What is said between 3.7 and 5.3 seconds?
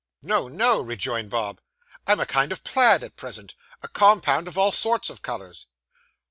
a compound of all sorts of